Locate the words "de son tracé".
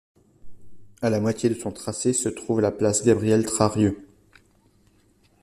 1.47-2.11